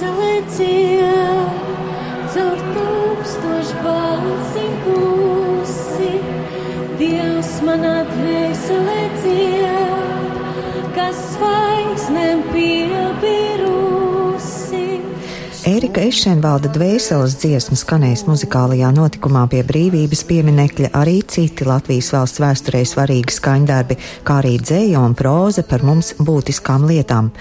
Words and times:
so 0.00 0.06
empty. 0.06 0.89
Ērika 15.90 16.06
Ešenvalda 16.06 16.68
dvēseles 16.70 17.32
dziesma 17.42 17.74
skanēs 17.74 18.20
muzikālajā 18.28 18.92
notikumā 18.94 19.40
pie 19.50 19.64
brīvības 19.66 20.20
pieminekļa 20.28 20.92
arī 20.94 21.16
citi 21.26 21.64
Latvijas 21.66 22.12
valsts 22.14 22.38
vēsturē 22.38 22.84
svarīgi 22.86 23.34
skaņdarbi, 23.34 23.96
kā 24.22 24.36
arī 24.38 24.52
dzēja 24.62 25.00
un 25.02 25.16
proza 25.18 25.64
par 25.66 25.82
mums 25.82 26.12
būtiskām 26.22 26.84
lietām. 26.86 27.32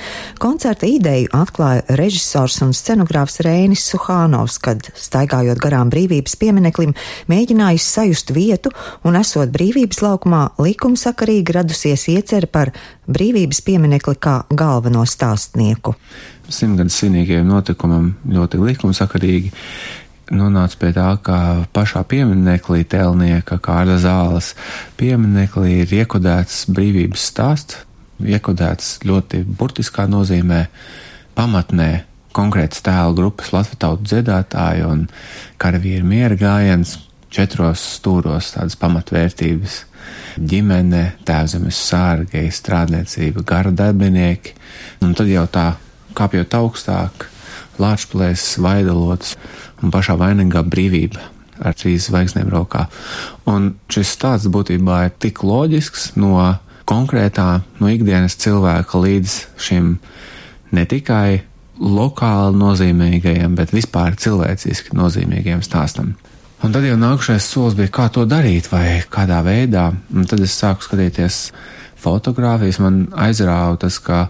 Koncerta 0.41 0.89
ideju 0.89 1.29
atklāja 1.38 2.00
režisors 2.00 2.57
un 2.65 2.73
scenogrāfs 2.73 3.38
Rēnis 3.46 3.86
Suhānovs, 3.91 4.57
kad, 4.66 4.89
staigājot 4.97 5.61
garām 5.61 5.93
brīvības 5.93 6.33
piemineklim, 6.41 6.97
mēģinājis 7.29 7.91
sajust 8.00 8.33
vietu 8.33 8.74
un 9.05 9.19
esot 9.21 9.54
brīvības 9.54 10.02
laukumā 10.07 10.41
likumsakarīgi 10.57 11.60
radusies 11.60 12.10
iecer 12.16 12.50
par 12.50 12.74
brīvības 13.05 13.61
pieminekli 13.69 14.18
kā 14.18 14.39
galveno 14.50 15.05
stāstnieku 15.05 15.93
simtgadus 16.54 17.00
svinīgajam 17.00 17.50
notikumam 17.50 18.14
ļoti 18.30 18.62
likumsakarīgi 18.62 19.52
nonāca 20.36 20.78
pie 20.80 20.92
tā, 20.94 21.10
ka 21.25 21.38
pašā 21.74 22.04
pieminekļī 22.10 22.84
tēlnieka 22.89 23.60
Kārļa 23.66 23.98
zāles 24.04 24.54
pieminekļī 25.00 25.80
ir 25.84 25.96
iekodēts 26.04 26.66
brīvības 26.74 27.25
stāsts, 27.32 27.80
iekodēts 28.22 29.00
ļoti 29.08 29.44
burtiskā 29.58 30.06
nozīmē 30.12 30.66
pamatnē 31.38 31.89
konkrētas 32.36 32.84
tēla 32.86 33.16
grupas 33.17 33.53
Latvijas 33.56 33.81
tautu 33.81 34.09
dziedātāji 34.11 34.86
un 34.88 35.06
karavīri 35.61 36.06
miera 36.06 36.38
gājiens 36.39 36.97
četros 37.34 37.81
stūros 37.97 38.53
tādas 38.56 38.78
pamatvērtības- 38.80 39.84
ģimene, 40.52 41.03
tēvzemes 41.25 41.78
sārgi, 41.89 42.47
strādniecība, 42.53 43.44
gara 43.45 43.72
darbinieki, 43.72 44.53
un 45.02 45.13
tad 45.13 45.28
jau 45.28 45.45
tā 45.47 45.73
kāpjot 46.20 46.56
augstāk, 46.59 47.28
lāčplēs, 47.80 48.58
vaidalots 48.62 49.36
un 49.81 49.94
pašā 49.94 50.17
vainīgā 50.20 50.64
brīvība 50.67 51.23
ar 51.59 51.75
trīs 51.75 52.08
zvaigznēm 52.08 52.52
rokā. 52.53 52.86
Un 53.50 53.73
šis 53.92 54.14
stāsts 54.16 54.52
būtībā 54.52 55.03
ir 55.08 55.16
tik 55.20 55.44
loģisks 55.44 56.14
no 56.20 56.38
konkrētā, 56.90 57.62
no 57.80 57.92
ikdienas 57.92 58.38
cilvēka 58.40 59.03
līdz 59.03 59.36
šim 59.62 59.94
ne 60.75 60.86
tikai 60.90 61.42
lokāli 61.80 62.59
nozīmīgajam, 62.59 63.56
bet 63.56 63.73
vispār 63.75 64.17
cilvēciski 64.20 64.95
nozīmīgajam 64.97 65.64
stāstam. 65.64 66.16
Un 66.59 66.73
tad 66.75 66.84
jau 66.84 66.97
nākušais 67.00 67.45
solis 67.47 67.78
bija, 67.78 67.92
kā 67.95 68.09
to 68.12 68.25
darīt, 68.28 68.67
vai 68.72 69.00
kādā 69.12 69.40
veidā. 69.45 69.86
Un 70.12 70.28
tad 70.28 70.42
es 70.44 70.58
sāku 70.59 70.84
skatīties 70.84 71.38
fotogrāfijas, 72.00 72.81
man 72.84 73.06
aizrāva 73.16 73.78
tas, 73.80 74.00
ka 74.03 74.25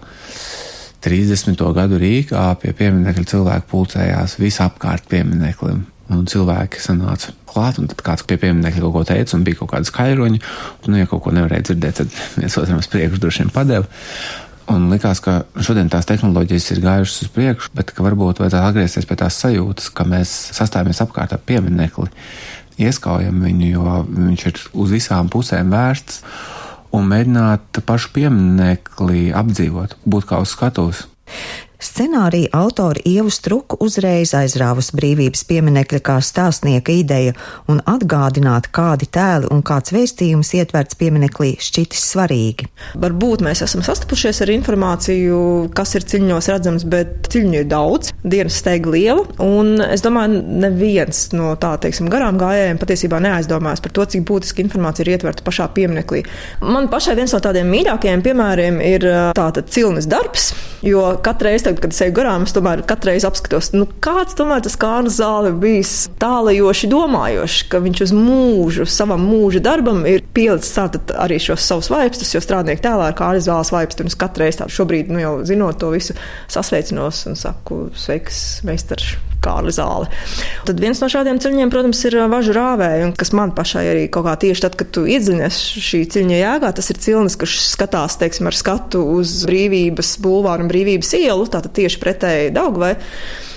30. 1.04 1.62
gadu 1.76 1.98
Rīgā 2.00 2.42
pie 2.60 2.74
pieminiekļa 2.76 3.24
cilvēki 3.32 3.68
pulcējās 3.70 4.36
visapkārt 4.40 5.08
piemineklim. 5.10 5.86
Un 6.10 6.26
cilvēki 6.26 6.82
sanāca 6.82 7.32
klāt, 7.48 7.78
un 7.78 7.86
tad 7.90 8.02
kāds 8.04 8.26
pie 8.26 8.36
pieminiekļa 8.42 8.82
kaut 8.82 8.96
ko 8.96 9.02
teica, 9.06 9.36
un 9.36 9.44
bija 9.46 9.60
kaut 9.60 9.70
kāda 9.72 9.86
skaļruņa, 9.86 10.40
un, 10.40 10.90
nu, 10.90 10.98
ja 10.98 11.08
kaut 11.10 11.22
ko 11.24 11.32
nevarēja 11.34 11.68
dzirdēt, 11.68 12.00
tad 12.02 12.16
viens 12.40 12.58
otram 12.58 12.82
uz 12.82 12.90
priekšu 12.90 13.22
droši 13.22 13.44
vien 13.44 13.52
padeva. 13.54 13.86
Un 14.70 14.86
likās, 14.92 15.18
ka 15.22 15.40
šodien 15.58 15.88
tās 15.90 16.06
tehnoloģijas 16.06 16.68
ir 16.74 16.82
gājušas 16.84 17.24
uz 17.24 17.30
priekšu, 17.34 17.72
bet 17.74 17.90
ka 17.94 18.04
varbūt 18.06 18.42
vajadzētu 18.42 18.68
atgriezties 18.68 19.08
pie 19.08 19.16
tās 19.18 19.38
sajūtas, 19.42 19.88
ka 19.94 20.06
mēs 20.06 20.34
sastāvamies 20.54 21.00
apkārt 21.02 21.34
ap 21.34 21.42
pieminekli, 21.48 22.10
ieskaujam 22.78 23.40
viņu, 23.46 23.70
jo 23.72 23.96
viņš 24.10 24.46
ir 24.50 24.60
uz 24.84 24.94
visām 24.94 25.30
pusēm 25.32 25.72
vērsts 25.74 26.22
un 26.96 27.08
mēģināt 27.10 27.82
pašu 27.86 28.12
pieminekli 28.16 29.30
apdzīvot, 29.36 29.96
būt 30.04 30.28
kā 30.30 30.40
uz 30.42 30.54
skatuves. 30.54 31.06
Scenārija 31.80 32.50
autori 32.52 33.00
Ievu 33.08 33.30
Struku 33.32 33.78
uzreiz 33.80 34.34
aizrāvus 34.36 34.90
brīvības 34.92 35.46
pieminekļa 35.48 36.00
kā 36.04 36.18
stāstnieka 36.20 36.92
ideja 36.92 37.32
un 37.72 37.78
atgādināt, 37.88 38.68
kādi 38.76 39.08
tēli 39.08 39.48
un 39.48 39.62
kāds 39.64 39.94
vēstījums 39.94 40.52
ietverts 40.58 40.98
pieminaklī 41.00 41.54
šķitis 41.56 42.02
svarīgi. 42.12 42.68
Varbūt 43.00 43.44
mēs 43.46 43.64
esam 43.64 43.80
sastapušies 43.86 44.42
ar 44.44 44.52
informāciju, 44.52 45.38
kas 45.72 45.94
ir 45.96 46.04
ciļņos 46.12 46.50
redzams, 46.52 46.84
bet 46.84 47.30
ciļņu 47.32 47.56
ir 47.62 47.70
daudz, 47.70 48.12
dienas 48.20 48.60
steiga 48.60 48.92
liela, 48.92 49.24
un 49.40 49.80
es 49.80 50.04
domāju, 50.04 50.42
neviens 50.60 51.30
no 51.32 51.54
tā, 51.60 51.72
teiksim, 51.80 52.12
garām 52.12 52.36
gājējiem 52.40 52.82
patiesībā 52.82 53.22
neaizdomājas 53.24 53.80
par 53.86 53.96
to, 53.96 54.04
cik 54.04 54.26
būtiski 54.28 54.66
informācija 54.66 55.06
ir 55.06 55.14
ietverta 55.14 55.48
pašā 55.48 55.70
pieminaklī. 55.72 56.26
Man 56.60 56.92
pašai 56.92 57.16
viens 57.22 57.32
no 57.32 57.40
tādiem 57.40 57.72
mīļākajiem 57.72 58.26
piemēriem 58.28 58.84
ir 58.84 59.08
tātad 59.38 59.72
cilnes 59.72 60.10
darbs, 60.10 60.52
jo 60.84 61.08
katreiz 61.24 61.64
tagad, 61.70 61.84
kad 61.84 61.94
es 61.94 62.02
eju 62.04 62.14
garām, 62.16 62.44
es 62.46 62.54
tomēr 62.56 62.82
katru 62.88 63.12
reizi 63.12 63.28
apskatos, 63.28 63.70
nu, 63.76 63.86
kāds 64.02 64.36
tomēr 64.38 64.64
tas 64.64 64.76
kārnas 64.80 65.18
zāle 65.20 65.52
bijis 65.62 65.94
tālajoši 66.22 66.90
domājošs, 66.90 67.62
ka 67.70 67.82
viņš 67.84 68.04
uz 68.08 68.14
mūžu, 68.16 68.88
savam 68.90 69.24
mūža 69.30 69.62
darbam 69.64 70.02
ir 70.10 70.24
pielicis 70.34 70.74
tātad 70.76 71.14
arī 71.14 71.40
šos 71.42 71.66
savus 71.70 71.90
vaipstus, 71.92 72.34
jo 72.34 72.42
strādnieku 72.44 72.84
tēlā 72.86 73.10
ir 73.12 73.18
kārnas 73.18 73.46
zāles 73.48 73.72
vaipsti, 73.74 74.04
un 74.04 74.12
es 74.12 74.18
katru 74.18 74.46
reizi 74.46 74.64
tādu 74.64 74.78
šobrīd, 74.80 75.10
nu, 75.14 75.22
jau 75.22 75.34
zinot 75.46 75.80
to 75.80 75.94
visu, 75.94 76.18
sasveicinos 76.50 77.26
un 77.30 77.38
saku, 77.38 77.84
sveiks, 77.98 78.60
meistars. 78.66 79.14
Kārli 79.44 79.72
zāle. 79.74 80.08
Tad 80.68 80.80
viens 80.82 81.00
no 81.02 81.08
šādiem 81.10 81.40
ceļiem, 81.42 81.72
protams, 81.72 82.02
ir 82.08 82.18
važu 82.30 82.54
rāvēja, 82.56 83.10
kas 83.18 83.32
man 83.36 83.54
pašai 83.56 83.84
arī 83.92 84.06
kaut 84.12 84.26
kā 84.28 84.36
tieši 84.44 84.66
tad, 84.66 84.78
kad 84.80 84.92
tu 84.94 85.06
iedziļinies 85.08 85.60
šī 85.88 86.02
ceļa 86.14 86.40
jēgā, 86.40 86.72
tas 86.76 86.90
ir 86.92 87.00
cilnis, 87.02 87.38
kas 87.40 87.56
skatās, 87.72 88.18
teiksim, 88.20 88.50
ar 88.50 88.56
skatu 88.56 89.02
uz 89.16 89.40
brīvības 89.48 90.16
bulvāru 90.24 90.66
un 90.66 90.72
brīvības 90.72 91.14
ielu, 91.20 91.48
tātad 91.50 91.74
tieši 91.80 92.02
pretēji 92.02 92.52
Daugvai. 92.56 92.94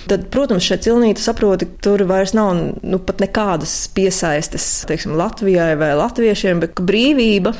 Tad, 0.08 0.26
protams, 0.32 0.66
šeit 0.66 0.84
cilnīte 0.84 1.22
saproti, 1.24 1.68
tur 1.84 2.02
vairs 2.08 2.34
nav 2.36 2.50
nu, 2.84 2.98
pat 3.00 3.22
nekādas 3.24 3.72
piesaistes 3.96 4.66
teiksim, 4.88 5.14
Latvijai 5.16 5.72
vai 5.80 5.94
latviešiem, 5.96 6.60
bet 6.60 6.82
brīvība 6.84 7.54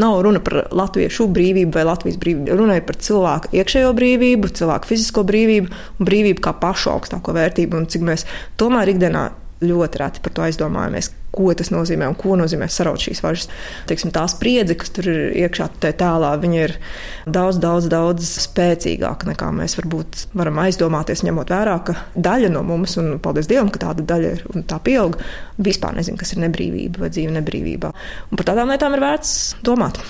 Nav 0.00 0.22
runa 0.24 0.40
par 0.40 0.68
latviešu 0.72 1.26
brīvību 1.36 1.76
vai 1.76 1.84
Latvijas 1.84 2.18
brīvību. 2.20 2.56
Runa 2.56 2.78
ir 2.78 2.86
par 2.88 2.96
cilvēku 2.96 3.52
iekšējo 3.58 3.92
brīvību, 3.98 4.52
cilvēku 4.60 4.88
fizisko 4.88 5.24
brīvību 5.28 5.68
un 5.72 6.08
brīvību 6.08 6.44
kā 6.44 6.54
pašu 6.62 6.94
augstāko 6.94 7.34
vērtību. 7.36 7.76
Un 7.76 7.88
cik 7.92 8.06
mēs 8.08 8.24
tomēr 8.60 8.94
ikdienā 8.94 9.26
ļoti 9.62 10.00
reti 10.02 10.22
par 10.24 10.34
to 10.36 10.46
aizdomājamies, 10.46 11.12
ko 11.32 11.52
tas 11.56 11.70
nozīmē 11.72 12.08
un 12.10 12.16
ko 12.18 12.36
nozīmē 12.38 12.68
saraut 12.70 13.00
šīs 13.02 13.22
važas. 13.24 13.48
Teiksim, 13.88 14.12
tā 14.14 14.24
spriedze, 14.30 14.76
kas 14.78 14.92
tur 14.94 15.08
ir 15.08 15.20
iekšā 15.44 15.68
tēlā, 15.82 16.32
viņa 16.42 16.60
ir 16.66 16.76
daudz, 17.24 17.60
daudz, 17.62 17.88
daudz 17.92 18.28
spēcīgāka 18.44 19.30
nekā 19.30 19.48
mēs 19.56 19.76
varbūt 19.80 20.26
varam 20.38 20.60
aizdomāties, 20.64 21.24
ņemot 21.26 21.52
vērā, 21.52 21.78
ka 21.86 21.96
daļa 22.14 22.52
no 22.52 22.64
mums, 22.66 22.98
un 23.00 23.16
paldies 23.22 23.48
Dievam, 23.50 23.72
ka 23.72 23.82
tāda 23.86 24.04
daļa 24.12 24.34
ir 24.36 24.44
un 24.52 24.66
tā 24.68 24.78
pieaug, 24.84 25.16
vispār 25.62 25.96
nezina, 25.96 26.20
kas 26.20 26.34
ir 26.34 26.42
nebrīvība 26.44 27.04
vai 27.04 27.10
dzīve 27.12 27.34
nebrīvībā. 27.38 27.92
Un 28.30 28.40
par 28.40 28.52
tādām 28.52 28.72
lietām 28.72 28.96
ir 28.96 29.04
vērts 29.04 29.34
domāt. 29.64 30.00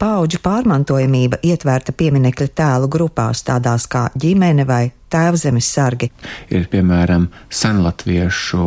Paudžu 0.00 0.40
pārmantojamība 0.42 1.38
ietverta 1.46 1.94
pieminekļa 1.94 2.50
tēlu 2.58 2.90
grupās, 2.90 3.44
tādās 3.46 3.86
kā 3.90 4.08
ģimene 4.18 4.66
vai 4.66 4.88
tēvzemes 5.14 5.68
sargi. 5.76 6.10
Ir 6.50 6.66
piemēram 6.72 7.28
senlatviešu 7.54 8.64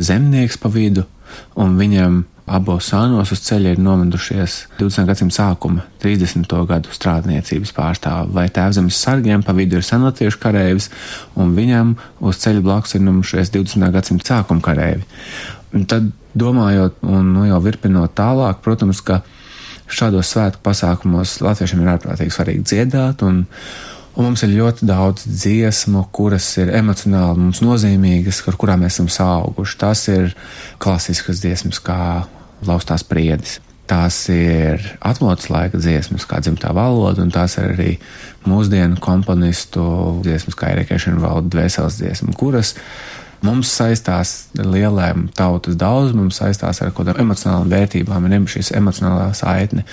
zemnieks 0.00 0.60
pa 0.60 0.70
vidu, 0.72 1.06
un 1.60 1.78
viņam 1.78 2.22
abos 2.50 2.88
sānos 2.90 3.30
uz 3.30 3.42
ceļa 3.46 3.74
ir 3.74 3.82
nomedušies 3.82 4.56
20. 4.80 5.06
gadsimta 5.06 5.36
sākuma 5.36 5.84
30. 6.02 6.50
gadu 6.66 6.94
strādniecības 6.94 7.72
pārstāvi, 7.76 8.34
vai 8.34 8.48
tēvzemes 8.50 8.98
sargiem 8.98 9.44
pa 9.46 9.54
vidu 9.54 9.78
ir 9.78 9.86
senlatviešu 9.86 10.40
kareivis, 10.42 10.90
un 11.38 11.54
viņam 11.54 11.94
uz 12.26 12.40
ceļa 12.42 12.64
blakus 12.66 12.96
ir 12.96 13.04
nomedušies 13.06 13.52
20. 13.54 13.92
gadsimta 13.94 14.32
sākuma 14.34 14.64
kareivi. 14.66 15.06
Un 15.76 15.86
tad 15.86 16.10
domājot 16.34 16.98
un 17.06 17.30
nu, 17.36 17.44
jau 17.46 17.60
virpinot 17.62 18.16
tālāk, 18.18 18.58
protams, 18.64 19.02
ka 19.06 19.20
šādos 19.90 20.30
svētku 20.34 20.62
pasākumos 20.66 21.38
latviešiem 21.42 21.84
ir 21.84 21.94
ārprātīgi 21.94 22.34
svarīgi 22.34 22.66
dziedāt, 22.66 23.22
un, 23.26 23.44
Un 24.18 24.26
mums 24.26 24.42
ir 24.42 24.50
ļoti 24.56 24.86
daudz 24.88 25.22
dziesmu, 25.28 26.08
kuras 26.14 26.48
ir 26.58 26.72
emocionāli 26.74 27.44
mums 27.44 27.62
nozīmīgas, 27.62 28.42
ar 28.50 28.58
kurām 28.58 28.82
mēs 28.84 28.98
esam 28.98 29.10
auguši. 29.26 29.78
Tās 29.80 30.06
ir 30.10 30.34
klasiskas 30.82 31.42
dziesmas, 31.44 31.78
kā 31.84 32.26
Laustās 32.66 33.04
priedis. 33.06 33.60
Tās 33.88 34.16
ir 34.30 34.82
atmodas 35.00 35.48
laika 35.50 35.78
dziesmas, 35.80 36.26
kā 36.28 36.38
dzimtā 36.44 36.74
valoda, 36.76 37.24
un 37.24 37.32
tās 37.34 37.56
ir 37.58 37.72
arī 37.72 37.94
mūsdienu 38.46 39.00
komponistu 39.02 39.82
dziesmas, 40.22 40.58
kā 40.58 40.74
Erikēšana 40.74 41.22
valda 41.22 41.50
dvēseles 41.56 41.96
dziesma, 41.98 42.34
kuras 42.38 42.74
mums 43.46 43.72
saistās 43.72 44.34
ar 44.60 44.68
lielām 44.70 45.28
tautas 45.34 45.78
daudzumiem, 45.80 46.28
mums 46.28 46.38
saistās 46.42 46.82
ar 46.82 46.92
kaut 46.92 47.08
kādām 47.08 47.24
emocionālām 47.24 47.72
vērtībām, 47.72 48.28
ir 48.28 48.46
šīs 48.54 48.74
emocionālā 48.78 49.32
saitne. 49.38 49.86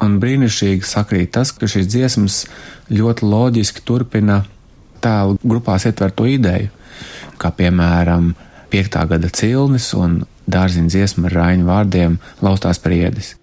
Un 0.00 0.16
brīnišķīgi 0.20 0.86
sakrīt 0.86 1.34
tas, 1.36 1.52
ka 1.52 1.68
šīs 1.68 1.88
dziesmas 1.90 2.44
ļoti 2.92 3.26
loģiski 3.28 3.84
turpina 3.84 4.42
tēlu 5.04 5.36
grupās 5.44 5.86
ietver 5.88 6.14
to 6.16 6.28
ideju, 6.28 6.70
kā 7.40 7.52
piemēram 7.56 8.32
piektā 8.72 9.04
gada 9.10 9.28
cilnis 9.32 9.90
un 9.96 10.22
dārziņa 10.50 10.94
dziesma 10.94 11.28
ar 11.28 11.36
raiņu 11.40 11.68
vārdiem 11.68 12.16
laustās 12.44 12.80
priedis. 12.82 13.34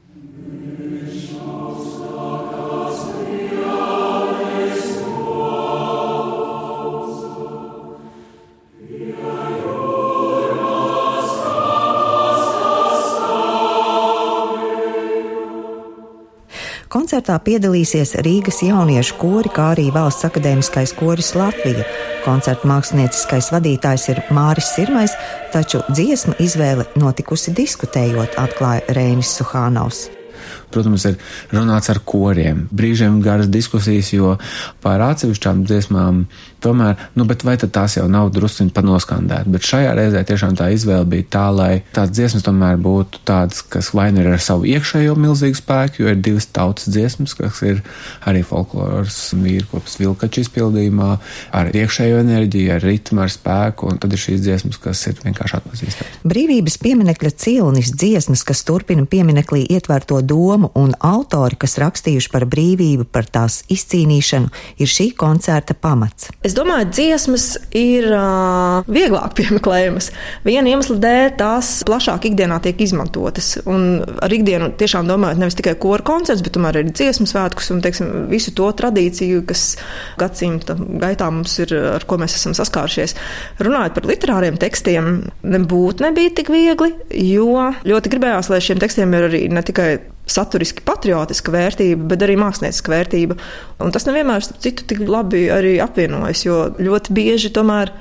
Koncertā 16.88 17.36
piedalīsies 17.44 18.14
Rīgas 18.24 18.62
jauniešu 18.64 19.18
kori, 19.20 19.50
kā 19.52 19.74
arī 19.74 19.90
Valsts 19.92 20.24
akadēmiskais 20.24 20.94
koris 20.96 21.34
Latvija. 21.36 21.84
Koncerta 22.24 22.70
mākslinieckais 22.70 23.50
vadītājs 23.52 24.06
ir 24.14 24.22
Māris 24.32 24.70
Sirmais, 24.78 25.16
taču 25.52 25.82
dziesmu 25.92 26.38
izvēle 26.44 26.88
notikusi 26.96 27.52
diskutējot, 27.58 28.40
atklāja 28.40 28.96
Rēnis 28.96 29.34
Suhānaus. 29.36 30.06
Protams, 30.74 31.06
ir 31.08 31.16
runāts 31.56 31.88
ar 31.94 32.02
koriem, 32.04 32.66
brīžiem 32.76 33.22
garas 33.24 33.48
diskusijas, 33.48 34.12
jo 34.12 34.36
par 34.84 35.02
atsevišķām 35.06 35.64
dziesmām 35.68 36.26
tomēr, 36.64 36.98
nu, 37.16 37.24
bet 37.30 37.46
vai 37.48 37.56
tad 37.62 37.72
tās 37.76 37.96
jau 37.96 38.08
nav 38.12 38.32
drusciņi 38.36 38.74
panoskandēt, 38.76 39.48
bet 39.54 39.66
šajā 39.68 39.94
reizē 39.98 40.24
tiešām 40.28 40.58
tā 40.58 40.70
izvēle 40.74 41.06
bija 41.08 41.28
tā, 41.38 41.46
lai 41.54 41.72
tās 41.96 42.12
dziesmas 42.12 42.46
tomēr 42.46 42.80
būtu 42.82 43.22
tādas, 43.28 43.62
kas 43.62 43.94
vai 43.96 44.10
nu 44.12 44.24
ir 44.24 44.32
ar 44.34 44.44
savu 44.44 44.68
iekšējo 44.68 45.16
milzīgu 45.22 45.60
spēku, 45.60 46.04
jo 46.04 46.12
ir 46.12 46.20
divas 46.26 46.50
tautas 46.52 46.90
dziesmas, 46.92 47.36
kas 47.38 47.62
ir 47.68 47.84
arī 48.28 48.44
folkloras 48.48 49.20
vīrkopas 49.38 50.00
vilkaču 50.02 50.44
izpildījumā, 50.44 51.12
ar 51.58 51.72
iekšējo 51.78 52.20
enerģiju, 52.26 52.74
ar 52.76 52.86
ritmu, 52.90 53.24
ar 53.24 53.34
spēku, 53.34 53.92
un 53.92 54.02
tad 54.02 54.18
ir 54.18 54.24
šīs 54.26 54.44
dziesmas, 54.44 54.82
kas 54.82 55.06
ir 55.12 55.22
vienkārši 55.24 55.60
atpazīstamas. 55.62 56.20
Brīvības 56.28 56.80
pieminekļa 56.82 57.34
cilnis 57.46 57.94
dziesmas, 57.94 58.44
kas 58.48 58.66
turpina 58.68 59.06
pieminekļī 59.08 59.68
ietverto 59.78 60.20
domu 60.26 60.57
un 60.78 60.94
autori, 61.06 61.58
kas 61.60 61.78
rakstījuši 61.82 62.32
par 62.34 62.48
brīvību, 62.50 63.08
par 63.12 63.28
tās 63.30 63.62
izcīnīšanu, 63.74 64.52
ir 64.82 64.92
šī 64.92 65.12
koncerta 65.18 65.76
pamats. 65.78 66.32
Es 66.46 66.56
domāju, 66.58 66.90
dziesmas 66.92 67.46
ir 67.78 68.10
uh, 68.12 68.88
vieglāk 68.90 69.36
piemeklējamas. 69.40 70.10
Viena 70.48 70.74
iemesla 70.74 70.98
dēļ 71.04 71.30
tās 71.40 71.72
plašāk 71.88 72.30
ikdienā 72.32 72.60
tiek 72.64 72.82
izmantotas. 72.84 73.54
Un 73.70 74.02
ar 74.24 74.34
ikdienu 74.34 74.72
tiešām 74.80 75.10
domājot 75.10 75.42
nevis 75.42 75.58
tikai 75.60 75.76
kora 75.82 76.06
koncerts, 76.08 76.44
bet 76.46 76.56
tomēr 76.58 76.82
arī 76.82 76.94
dziesmu 76.94 77.28
svētkus 77.30 77.72
un 77.76 77.84
teiksim, 77.86 78.14
visu 78.32 78.54
to 78.58 78.70
tradīciju, 78.78 79.44
kas 79.48 79.68
gadsimta 80.20 80.78
gaitā 80.78 81.30
mums 81.34 81.58
ir, 81.64 81.74
ar 81.98 82.06
ko 82.08 82.20
mēs 82.22 82.38
esam 82.40 82.56
saskārušies. 82.58 83.16
Runājot 83.64 83.96
par 83.98 84.10
literāriem 84.10 84.60
tekstiem, 84.62 85.14
nebūtu 85.46 86.06
nebija 86.06 86.36
tik 86.40 86.52
viegli, 86.54 86.94
jo 87.30 87.72
ļoti 87.88 88.14
gribējās, 88.14 88.52
lai 88.54 88.62
šiem 88.64 88.82
tekstiem 88.82 89.16
ir 89.18 89.28
arī 89.30 89.44
ne 89.54 89.64
tikai 89.66 89.90
saturiski 90.32 90.84
patriotiska 90.88 91.54
vērtība, 91.54 92.10
bet 92.12 92.26
arī 92.26 92.36
mākslinieca 92.40 92.94
vērtība. 92.94 93.40
Un 93.84 93.96
tas 93.96 94.08
nevienmēr, 94.10 94.44
starp 94.46 94.62
citu, 94.64 94.86
tik 94.92 95.06
labi 95.08 95.48
arī 95.54 95.78
apvienojas, 95.84 96.44
jo 96.48 96.62
ļoti 96.78 97.16
bieži 97.18 97.54
tomēr 97.56 97.94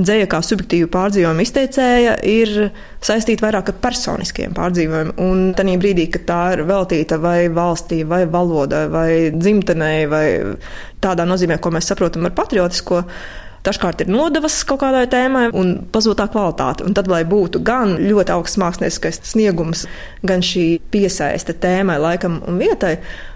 dzēja 0.00 0.28
kā 0.30 0.40
subjektīva 0.44 0.88
pārdzīvojuma 0.94 1.44
izteicēja 1.44 2.14
ir 2.28 2.52
saistīta 3.04 3.44
vairāk 3.46 3.72
ar 3.72 3.78
personiskiem 3.82 4.54
pārdzīvojumiem. 4.56 5.12
Un 5.24 5.50
tajā 5.56 5.76
brīdī, 5.82 6.06
kad 6.14 6.26
tā 6.28 6.40
ir 6.54 6.64
veltīta 6.68 7.18
vai 7.20 7.50
valstī, 7.52 8.02
vai 8.08 8.22
valodai, 8.30 8.86
vai 8.92 9.10
dzimtenei, 9.34 10.06
vai 10.10 10.24
tādā 11.04 11.26
nozīmē, 11.28 11.60
ko 11.60 11.72
mēs 11.74 11.90
saprotam 11.92 12.28
ar 12.28 12.36
patriotisko, 12.36 13.02
Dažkārt 13.60 14.00
ir 14.00 14.08
nodevas 14.08 14.54
kaut 14.64 14.80
kādai 14.80 15.04
tēmai 15.10 15.50
un 15.56 15.74
pazūd 15.92 16.16
tā 16.16 16.26
kvalitāte. 16.32 16.84
Un 16.86 16.94
tad, 16.96 17.10
lai 17.12 17.20
būtu 17.28 17.60
gan 17.64 17.92
ļoti 18.00 18.32
augsts 18.32 18.56
mākslinieckais 18.60 19.20
sniegums, 19.32 19.84
gan 20.24 20.40
šī 20.44 20.64
piesaiste 20.92 21.52
tēmai, 21.60 21.98
laikam 22.00 22.38
un 22.48 22.56
vietai, 22.62 22.94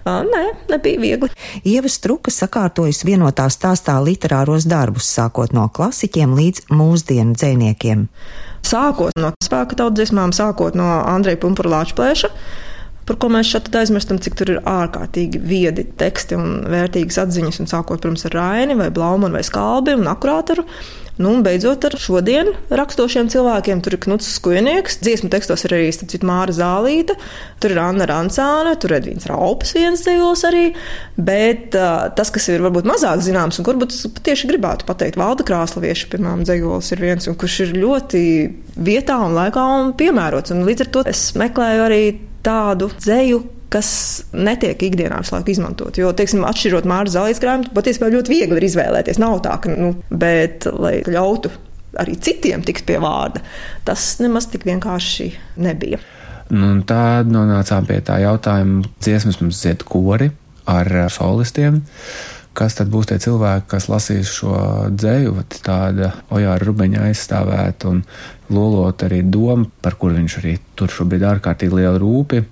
nē, 0.09 0.45
nebija 0.73 1.03
viegli. 1.03 1.31
Ieva 1.69 1.93
Struka 1.93 2.33
sakārtojas 2.33 3.05
vienotā 3.05 3.51
stāstā 3.53 3.99
literāros 4.01 4.65
darbus, 4.71 5.11
sākot 5.13 5.53
no 5.53 5.69
klasiķiem 5.69 6.37
līdz 6.41 6.69
mūsdienu 6.73 7.37
dzēniekiem. 7.37 8.09
Sākot 8.65 9.21
no 9.21 9.35
spēka 9.45 9.77
tautsdziesmām, 9.77 10.33
sākot 10.33 10.77
no 10.79 10.89
Andreja 11.05 11.43
Pumpura 11.43 11.77
Lāčplēša 11.77 12.33
par 13.09 13.19
ko 13.21 13.31
mēs 13.33 13.53
šeit 13.53 13.71
aizmirstam, 13.77 14.19
cik 14.23 14.37
tur 14.41 14.55
ir 14.55 14.61
ārkārtīgi 14.69 15.41
viedi 15.45 15.87
teksti 16.01 16.39
un 16.41 16.53
vērtīgas 16.73 17.21
atziņas, 17.27 17.63
un 17.63 17.71
sākot, 17.71 18.01
protams, 18.01 18.27
ar 18.29 18.39
Raini 18.39 18.77
vai 18.79 18.91
Blaumanu 18.95 19.37
vai 19.37 19.45
Skalbi 19.47 19.97
un 19.99 20.09
Akurātoru. 20.11 20.67
Nu, 21.15 21.31
un 21.31 21.45
beidzot 21.47 21.85
ar 21.87 21.95
šodien 22.01 22.49
rakstošiem 22.75 23.29
cilvēkiem. 23.31 23.79
Tur 23.85 23.95
ir 23.95 24.01
Knuts 24.03 24.33
Skujnieks, 24.35 24.97
dziesmu 25.05 25.29
tekstos 25.31 25.63
ir 25.63 25.77
arī 25.77 25.93
citu 25.95 26.27
Māra 26.27 26.51
Zālīta, 26.51 27.15
tur 27.63 27.71
ir 27.71 27.79
Anna 27.79 28.09
Rancāne, 28.11 28.73
tur 28.83 28.91
ir 28.91 28.99
Edvīns 28.99 29.29
Raupas 29.31 29.77
viens 29.77 30.03
dzīvos 30.03 30.43
arī. 30.51 30.65
Bet 31.15 31.79
uh, 31.79 32.09
tas, 32.19 32.35
kas 32.35 32.51
ir 32.51 32.67
varbūt 32.67 32.91
mazāk 32.91 33.23
zināms, 33.23 33.61
un 33.63 33.69
kurbūt 33.69 33.95
tieši 34.27 34.51
gribētu 34.51 34.91
pateikt, 34.91 35.21
Valda 35.21 35.47
Krāslavieša 35.47 36.11
pirmām 36.17 36.43
dzīvos 36.49 36.91
ir 36.97 37.07
viens, 37.07 37.31
un 37.31 37.39
kurš 37.39 37.61
ir 37.69 37.77
ļoti 37.79 38.25
vietā 38.75 39.23
un 39.23 39.39
laikā 39.39 39.71
un 39.79 39.95
piemērots. 39.95 40.57
Un 40.57 40.67
līdz 40.67 40.89
ar 40.89 40.95
to 40.99 41.09
es 41.15 41.29
meklēju 41.39 41.87
arī 41.87 42.05
tādu 42.45 42.89
dzēju, 42.95 43.43
kas 43.75 43.91
netiek 44.37 44.81
ikdienā 44.87 45.19
visu 45.23 45.35
laiku 45.35 45.55
izmantot. 45.55 45.99
Jo, 45.99 46.13
teiksim, 46.17 46.45
atšķirot 46.47 46.87
Mārcis 46.89 47.17
Zāles 47.17 47.43
grāmatu, 47.43 47.73
patiesībā 47.75 48.11
ļoti 48.13 48.35
viegli 48.35 48.61
ir 48.61 48.69
izvēlēties. 48.69 49.19
Nav 49.23 49.41
tā, 49.47 49.57
ka, 49.63 49.73
nu, 49.73 49.95
bet, 50.11 50.69
lai 50.71 51.01
ļautu 51.03 51.51
arī 52.01 52.17
citiem 52.23 52.63
tikt 52.67 52.87
pie 52.89 52.99
vārda, 53.03 53.43
tas 53.87 54.07
nemaz 54.23 54.49
tik 54.51 54.67
vienkārši 54.69 55.31
nebija. 55.63 56.01
Nu, 56.55 56.75
tā 56.87 57.25
nonācām 57.27 57.87
pie 57.89 58.01
tā 58.05 58.19
jautājuma, 58.23 58.85
dziesmas 59.03 59.41
mums 59.41 59.63
dzied 59.63 59.85
kori 59.89 60.31
ar 60.71 60.91
solistiem. 61.13 61.81
Kas 62.55 62.77
tad 62.79 62.91
būs 62.93 63.09
tie 63.11 63.19
cilvēki, 63.19 63.67
kas 63.73 63.89
lasīs 63.91 64.31
šo 64.31 64.55
dzēju, 64.95 65.33
tāda 65.67 66.13
Ojāra 66.31 66.63
Rubeņa 66.63 67.09
aizstāvēt 67.09 67.87
un 67.91 68.05
lolot 68.55 69.03
arī 69.03 69.25
domu, 69.27 69.67
par 69.83 69.97
kur 69.99 70.15
viņš 70.15 70.37
arī 70.39 70.53
tur 70.79 70.93
šobrīd 70.95 71.27
ārkārtīgi 71.33 71.81
liela 71.81 71.99
rūpi, 71.99 72.45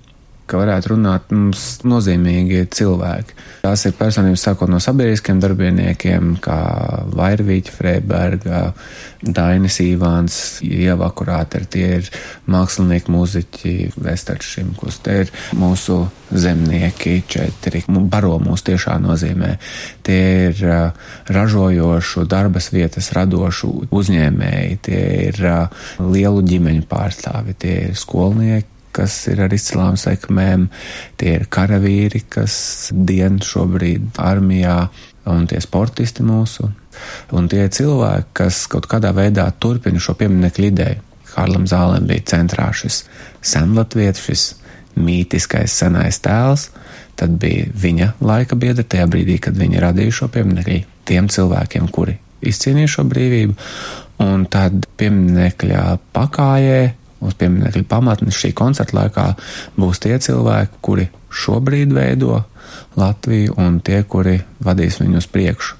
ka 0.49 0.59
varētu 0.59 0.93
runāt 0.93 1.31
mums 1.33 1.63
nozīmīgi 1.87 2.65
cilvēki. 2.75 3.37
Tās 3.63 3.85
ir 3.87 3.95
personības 3.97 4.43
sākot 4.43 4.71
no 4.71 4.79
sabiedriskiem 4.83 5.39
darbiniekiem, 5.43 6.35
kā 6.43 6.57
Vairvīķa 7.15 7.73
Freiberga, 7.73 8.63
Dainis 9.23 9.79
Īvāns, 9.83 10.39
Ieva 10.67 11.07
Kurāter, 11.15 11.63
tie 11.71 11.87
ir 12.01 12.09
mākslinieki, 12.51 13.13
muziķi, 13.13 13.75
Vestards 14.03 14.49
Šimkus, 14.51 14.99
tie 15.05 15.23
ir 15.23 15.31
mūsu 15.55 16.01
zemnieki 16.33 17.21
četri, 17.29 17.83
baro 17.87 18.35
mūs 18.43 18.65
tiešā 18.67 18.97
nozīmē. 19.03 19.53
Tie 20.03 20.19
ir 20.49 20.63
ražojošu 21.31 22.27
darbas 22.27 22.71
vietas 22.73 23.13
radošu 23.15 23.71
uzņēmēji, 23.93 24.77
tie 24.89 25.01
ir 25.29 25.41
lielu 26.03 26.45
ģimeņu 26.51 26.85
pārstāvi, 26.89 27.55
tie 27.63 27.79
ir 27.87 27.97
skolnieki, 27.99 28.72
kas 28.95 29.15
ir 29.31 29.41
ar 29.45 29.53
izcilām 29.53 29.97
sekmēm, 29.99 30.67
tie 31.19 31.37
ir 31.39 31.47
karavīri, 31.51 32.23
kas 32.33 32.55
dien 32.93 33.39
šobrīd 33.43 34.19
armijā, 34.21 34.77
un 35.31 35.47
tie 35.47 35.61
sportisti 35.63 36.23
mūsu, 36.25 36.67
un 37.33 37.47
tie 37.51 37.65
cilvēki, 37.71 38.31
kas 38.41 38.65
kaut 38.71 38.89
kādā 38.91 39.13
veidā 39.15 39.47
turpina 39.59 40.01
šo 40.03 40.17
pieminiektu 40.19 40.67
ideju. 40.67 41.03
Kārlim 41.33 41.63
Zālēm 41.65 42.05
bija 42.05 42.27
centrā 42.29 42.67
šis 42.77 43.03
senlatvietis, 43.41 44.25
šis 44.27 44.43
mītiskais 45.01 45.73
senais 45.73 46.19
tēls, 46.21 46.67
tad 47.17 47.39
bija 47.41 47.71
viņa 47.73 48.11
laika 48.21 48.57
biedra 48.59 48.85
tajā 48.85 49.07
brīdī, 49.09 49.39
kad 49.41 49.57
viņi 49.57 49.81
radīja 49.81 50.19
šo 50.19 50.29
pieminiektu 50.33 50.83
tiem 51.09 51.29
cilvēkiem, 51.33 51.87
kuri 51.93 52.19
izcīnīja 52.45 52.91
šo 52.97 53.07
brīvību, 53.09 53.55
un 54.23 54.45
tad 54.51 54.85
pieminiekļa 54.99 55.85
pakājē 56.13 56.81
uz 57.27 57.37
pieminiekļa 57.39 57.85
pamatnes 57.89 58.39
šī 58.39 58.53
koncerta 58.57 58.97
laikā 58.99 59.27
būs 59.79 60.01
tie 60.03 60.17
cilvēki, 60.21 60.81
kuri 60.81 61.09
šobrīd 61.33 61.93
veido 61.95 62.43
Latviju 62.97 63.55
un 63.61 63.79
tie, 63.85 64.03
kuri 64.05 64.37
vadīs 64.63 64.99
viņu 65.01 65.19
uz 65.21 65.27
priekšu. 65.29 65.77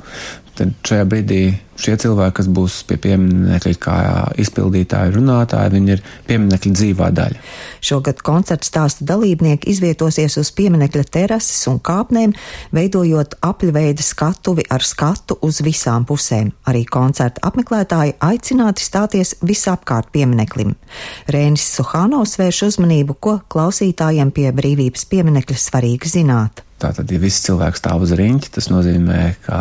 Tad 0.53 0.74
šajā 0.86 1.05
brīdī 1.10 1.39
šie 1.81 1.95
cilvēki, 1.98 2.36
kas 2.38 2.48
būs 2.53 2.75
pie 2.86 3.00
pieminiekļa 3.01 3.77
kā 3.81 3.95
izpildītāji, 4.43 5.15
runātāji, 5.15 5.72
viņi 5.74 5.93
ir 5.95 6.03
pieminiekļa 6.27 6.74
dzīvā 6.77 7.07
daļa. 7.17 7.39
Šogad 7.81 8.22
koncerta 8.25 8.67
stāsta 8.67 9.07
dalībnieki 9.10 9.72
izvietosies 9.74 10.38
uz 10.38 10.51
pieminiekļa 10.53 11.03
terases 11.15 11.63
un 11.72 11.79
kāpnēm, 11.81 12.36
veidojot 12.75 13.33
apļveida 13.41 14.05
skatuvi 14.05 14.67
ar 14.69 14.86
skatu 14.86 15.39
uz 15.41 15.63
visām 15.65 16.05
pusēm. 16.05 16.51
Arī 16.69 16.83
koncerta 16.86 17.41
apmeklētāji 17.50 18.13
aicināti 18.22 18.86
stāties 18.86 19.33
visapkārt 19.41 20.12
piemineklim. 20.13 20.75
Rēnis 21.33 21.65
Suhānovs 21.79 22.38
vērš 22.38 22.67
uzmanību, 22.69 23.17
ko 23.17 23.39
klausītājiem 23.50 24.29
pie 24.38 24.51
brīvības 24.53 25.10
pieminekļa 25.10 25.60
svarīgi 25.65 26.13
zināt. 26.13 26.62
Tātad, 26.83 27.07
ja 27.13 27.19
viss 27.22 27.43
cilvēks 27.45 27.79
stāv 27.79 28.03
uz 28.03 28.12
riņķa, 28.19 28.50
tas 28.57 28.67
nozīmē, 28.67 29.19
ka 29.45 29.60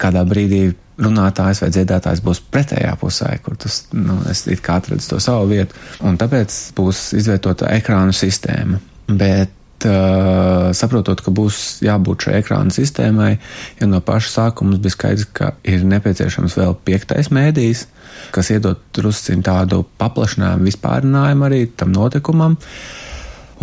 kādā 0.00 0.22
brīdī 0.32 0.64
runātājs 1.02 1.62
vai 1.62 1.70
dziedātājs 1.72 2.22
būs 2.24 2.42
pretējā 2.52 2.92
pusē, 3.00 3.30
kur 3.44 3.56
tas, 3.60 3.84
nu, 3.96 4.18
es 4.30 4.44
it 4.50 4.62
kā 4.64 4.78
atradu 4.80 5.04
to 5.06 5.20
savu 5.22 5.48
vietu, 5.52 5.76
un 6.04 6.18
tāpēc 6.20 6.58
būs 6.76 7.10
izvietota 7.18 7.70
ekrānu 7.72 8.14
sistēma. 8.16 8.80
Bet 9.08 9.86
uh, 9.88 10.70
saprotot, 10.76 11.22
ka 11.24 11.32
būs 11.34 11.82
jābūt 11.84 12.26
šai 12.26 12.36
ekrāna 12.40 12.74
sistēmai, 12.74 13.32
jo 13.80 13.88
no 13.90 14.02
paša 14.04 14.34
sākuma 14.36 14.78
bija 14.78 14.96
skaidrs, 14.96 15.30
ka 15.34 15.52
ir 15.68 15.86
nepieciešams 15.88 16.58
vēl 16.60 16.76
piektais 16.86 17.32
mēdījis, 17.34 17.86
kas 18.34 18.52
iedod 18.54 18.82
drusciņu 18.96 19.46
tādu 19.46 19.82
paplašinājumu, 20.00 20.68
vispārinājumu 20.68 21.48
arī 21.48 21.64
tam 21.76 21.94
notikumam. 21.96 22.58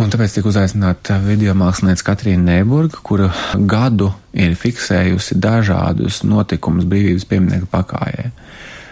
Un 0.00 0.08
tāpēc 0.08 0.32
tika 0.32 0.48
uzaicināta 0.48 1.18
video 1.20 1.52
mākslinieca 1.60 2.06
Katrīna 2.06 2.54
Neiburga, 2.54 3.02
kura 3.04 3.26
gadu 3.68 4.06
ir 4.32 4.54
fiksējusi 4.56 5.36
dažādus 5.36 6.22
notikumus 6.24 6.86
brīvības 6.88 7.26
pieminiektu 7.28 7.68
pakājai. 7.68 8.30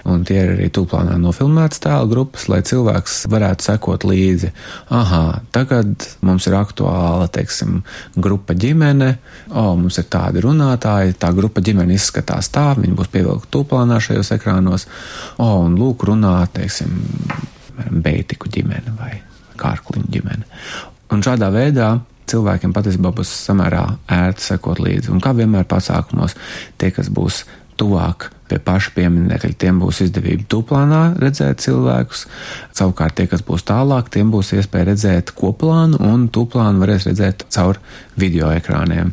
Un 0.09 0.27
tie 0.29 0.37
ir 0.43 0.53
arī 0.53 0.67
tūplānā 0.73 1.15
nofilmētas 1.21 1.81
tēlu 1.85 2.11
grupas, 2.11 2.45
lai 2.53 2.59
cilvēks 2.65 3.23
varētu 3.33 3.65
sekot 3.71 4.05
līdzi. 4.09 4.51
Aha, 4.99 5.23
tagad 5.53 6.05
mums 6.25 6.49
ir 6.49 6.59
aktuāla, 6.61 7.31
teiksim, 7.33 7.81
grupa 8.17 8.57
ģimene, 8.57 9.15
o, 9.49 9.65
mums 9.81 9.97
ir 10.01 10.11
tādi 10.13 10.45
runātāji, 10.45 11.17
tā 11.21 11.33
grupa 11.37 11.65
ģimene 11.65 11.97
izskatās 11.97 12.53
tā, 12.53 12.67
viņi 12.77 12.99
būs 13.01 13.09
pievilkti 13.17 13.53
tūplānā 13.57 13.97
šajos 14.05 14.35
ekrānos, 14.37 14.85
o, 15.41 15.49
un 15.65 15.81
lūk 15.81 16.05
runā, 16.09 16.37
teiksim, 16.53 17.01
beitiku 17.97 18.53
ģimene 18.53 18.97
vai 19.01 19.15
kārkliņu 19.59 20.13
ģimene. 20.13 20.18
Un 21.15 21.25
šādā 21.25 21.51
veidā 21.55 21.93
cilvēkiem 22.29 22.75
patiesībā 22.77 23.13
būs 23.17 23.31
samērā 23.47 23.85
ērti 24.13 24.51
sekot 24.51 24.83
līdzi. 24.85 25.13
Un 25.15 25.23
kā 25.25 25.33
vienmēr 25.37 25.69
pasākumos, 25.69 26.37
tie, 26.81 26.93
kas 26.95 27.09
būs 27.13 27.45
tuvāk 27.79 28.29
pie 28.49 28.57
paša 28.65 28.95
pieminiekļa, 28.97 29.51
tiem 29.61 29.79
būs 29.83 30.01
izdevība 30.07 30.47
tūplānā 30.51 31.01
redzēt 31.21 31.61
cilvēkus. 31.65 32.25
Savukārt 32.77 33.19
tie, 33.19 33.27
kas 33.31 33.45
būs 33.45 33.67
tālāk, 33.69 34.09
tiem 34.15 34.33
būs 34.33 34.55
iespēja 34.57 34.89
redzēt 34.91 35.35
koplānu 35.37 36.01
un 36.09 36.27
tūplānu 36.33 36.81
varēs 36.83 37.07
redzēt 37.11 37.45
caur 37.55 37.81
video 38.19 38.49
ekrāniem. 38.57 39.13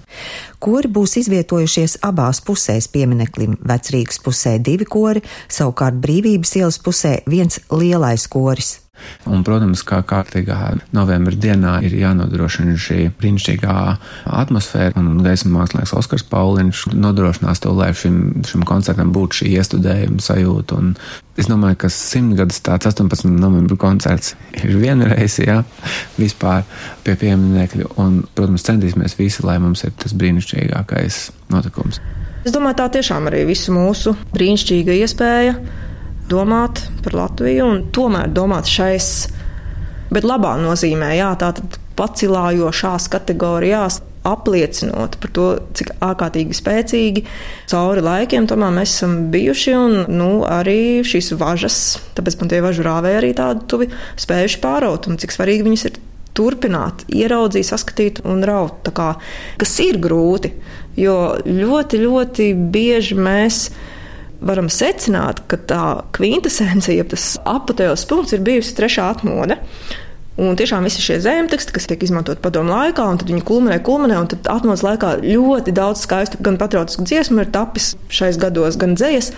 Kori 0.63 0.91
būs 0.97 1.17
izvietojušies 1.21 1.99
abās 2.07 2.39
pusēs 2.47 2.87
piemineklim. 2.95 3.59
Vecrīgas 3.67 4.23
pusē 4.23 4.55
divi 4.63 4.87
kori, 4.87 5.23
savukārt 5.51 5.99
brīvības 6.01 6.55
ielas 6.61 6.79
pusē 6.81 7.17
viens 7.27 7.59
lielais 7.75 8.27
koris. 8.31 8.84
Un, 9.29 9.43
protams, 9.45 9.81
kā 9.85 10.01
kārtīgā 10.05 10.57
novembra 10.95 11.35
dienā 11.35 11.75
ir 11.85 11.95
jānodrošina 11.97 12.75
šī 12.79 12.99
brīnišķīgā 13.19 13.75
atmosfēra, 14.41 14.95
un 15.01 15.21
gaisa 15.25 15.49
mākslinieks 15.51 15.95
Oskars 15.97 16.25
Pauliņš 16.29 16.85
nodrošinās 16.93 17.63
to, 17.63 17.73
lai 17.75 17.91
šim, 17.97 18.43
šim 18.47 18.65
koncertam 18.67 19.13
būtu 19.15 19.41
šī 19.41 19.53
iestudējuma 19.59 20.23
sajūta. 20.23 20.79
Un 20.81 20.93
es 21.41 21.49
domāju, 21.51 21.79
ka 21.85 21.91
simtgadus 21.93 22.61
tāds 22.65 22.89
18. 22.91 23.29
novembra 23.33 23.79
koncerts 23.81 24.35
ir 24.61 24.77
vienreiz, 24.81 25.39
jā, 25.41 25.61
vispār 26.19 26.67
pie 27.05 27.17
pieminekļu, 27.25 27.95
un, 28.01 28.21
protams, 28.37 28.65
centīsimies 28.67 29.17
visi, 29.19 29.45
lai 29.45 29.57
mums 29.63 29.85
ir 29.87 29.95
tas 30.01 30.15
brīnišķīgākais 30.17 31.25
notikums. 31.53 32.01
Es 32.45 32.53
domāju, 32.53 32.77
tā 32.77 32.85
tiešām 32.93 33.25
arī 33.25 33.41
visu 33.47 33.73
mūsu 33.73 34.13
brīnišķīga 34.35 34.99
iespēja 35.01 35.55
domāt 36.29 36.85
par 37.05 37.17
Latviju 37.17 37.69
un 37.69 37.83
tomēr 37.95 38.31
domāt 38.33 38.69
šais, 38.69 39.11
bet 40.13 40.27
labā 40.27 40.55
nozīmē, 40.61 41.13
jā, 41.17 41.31
tātad 41.41 41.79
pacilājošās 41.99 43.09
kategorijās. 43.13 44.01
Apliecinot 44.25 45.19
par 45.21 45.31
to, 45.37 45.43
cik 45.77 45.91
ārkārtīgi 46.01 46.55
spēcīgi 46.57 47.21
cauri 47.69 48.01
laikiem 48.01 48.47
tomēr 48.49 48.71
mēs 48.73 48.95
esam 48.95 49.11
bijuši, 49.29 49.75
un 49.77 49.93
nu, 50.09 50.29
arī 50.49 51.03
šīs 51.05 51.29
važas, 51.37 51.77
tāpēc 52.17 52.39
man 52.39 52.49
tie 52.49 52.63
važu 52.65 52.87
rāvēji 52.87 53.19
arī 53.19 53.29
tādi 53.37 53.67
tuvi 53.69 53.91
spējuši 54.23 54.61
pāraut, 54.63 55.05
un 55.05 55.21
cik 55.21 55.35
svarīgi 55.35 55.67
viņas 55.67 55.85
ir 55.91 55.99
turpināt, 56.35 57.05
ieraudzīt, 57.13 57.67
saskatīt 57.69 58.23
un 58.25 58.41
raut. 58.49 58.89
Kā, 58.97 59.11
kas 59.61 59.77
ir 59.83 60.01
grūti, 60.01 60.55
jo 60.99 61.17
ļoti, 61.45 62.01
ļoti 62.01 62.49
bieži 62.73 63.17
mēs 63.19 63.67
varam 64.41 64.69
secināt, 64.71 65.43
ka 65.51 65.59
tā 65.69 65.83
kvintesence, 66.15 66.95
tas 67.11 67.27
apatējos 67.47 68.07
punkts, 68.09 68.35
ir 68.35 68.43
bijusi 68.45 68.75
trešā 68.77 69.07
atmoda. 69.15 69.59
Un 70.35 70.57
tiešām 70.59 70.83
visi 70.83 70.99
šie 70.99 71.21
zemteksti, 71.23 71.71
kas 71.71 71.85
tiek 71.87 72.01
izmantot 72.03 72.41
padomu 72.43 72.73
laikā, 72.73 73.05
un 73.07 73.19
tad 73.21 73.29
viņi 73.31 73.45
kulminē, 73.47 73.77
kulminē, 73.87 74.17
un 74.19 74.27
tad 74.33 74.49
atmodas 74.51 74.83
laikā 74.83 75.13
ļoti 75.23 75.71
daudz 75.75 76.01
skaistu, 76.03 76.41
gan 76.43 76.59
patriotisku 76.59 77.05
dziesmu 77.07 77.45
ir 77.45 77.53
tapis 77.55 77.93
šais 78.11 78.39
gados, 78.41 78.75
gan 78.81 78.97
dzējas. 78.99 79.31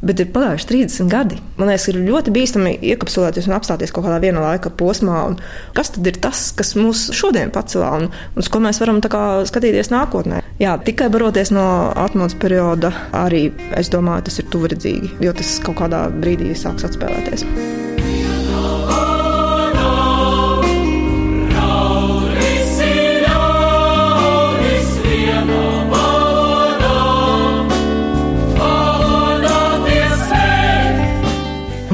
Bet 0.00 0.20
ir 0.22 0.30
pagājuši 0.32 0.68
30 0.70 1.10
gadi. 1.12 1.36
Man 1.58 1.68
liekas, 1.68 1.90
ir 1.90 1.98
ļoti 2.00 2.32
bīstami 2.32 2.72
iekapsulēties 2.92 3.50
un 3.50 3.56
apstāties 3.58 3.92
kaut 3.92 4.06
kādā 4.06 4.16
vienā 4.22 4.40
laika 4.40 4.72
posmā. 4.72 5.18
Kas 5.76 5.92
tad 5.92 6.08
ir 6.08 6.16
tas, 6.24 6.46
kas 6.56 6.72
mūs 6.78 7.10
šodien 7.16 7.52
pacelā 7.52 7.90
un, 7.98 8.08
uz 8.40 8.48
ko 8.48 8.62
mēs 8.64 8.80
varam 8.80 9.02
skatīties 9.04 9.92
nākotnē? 9.92 10.40
Jā, 10.60 10.78
tikai 10.84 11.10
baroties 11.12 11.52
no 11.52 11.66
atmodas 12.00 12.38
perioda, 12.40 12.94
arī 13.16 13.48
es 13.76 13.92
domāju, 13.92 14.28
tas 14.30 14.40
ir 14.40 14.48
tuvredzīgi, 14.52 15.14
jo 15.24 15.36
tas 15.36 15.54
kaut 15.64 15.82
kādā 15.84 16.06
brīdī 16.16 16.56
sāks 16.56 16.88
atspēlēties. 16.88 17.89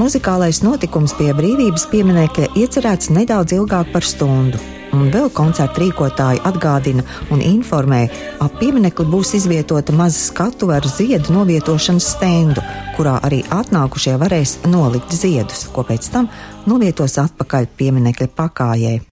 Muzikālais 0.06 0.60
notikums 0.62 1.16
pie 1.18 1.32
brīvības 1.34 1.88
pieminekļa 1.90 2.52
iecerēts 2.60 3.08
nedaudz 3.10 3.56
ilgāk 3.56 3.88
par 3.90 4.04
stundu. 4.06 4.60
Un 4.94 5.08
vēl 5.10 5.26
koncerta 5.34 5.82
rīkotāji 5.82 6.44
atgādina 6.46 7.02
un 7.34 7.42
informē, 7.42 8.04
ap 8.38 8.54
pieminekli 8.60 9.08
būs 9.10 9.34
izvietota 9.40 9.96
maza 9.98 10.20
skatuve 10.28 10.76
ar 10.76 10.86
ziedu 10.86 11.34
novietošanas 11.34 12.06
stendu, 12.12 12.62
kurā 12.94 13.16
arī 13.26 13.42
atnākušie 13.50 14.14
varēs 14.22 14.60
nolikt 14.70 15.10
ziedus, 15.10 15.66
ko 15.74 15.82
pēc 15.90 16.06
tam 16.14 16.30
novietos 16.70 17.18
atpakaļ 17.26 17.66
pieminekļa 17.74 18.30
pakājai. 18.38 19.00